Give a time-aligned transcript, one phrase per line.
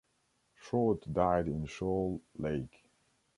[0.59, 2.87] Short died in Shoal Lake.